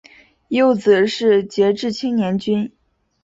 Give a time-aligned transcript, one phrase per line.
[0.47, 2.71] 幼子是杰志青年军。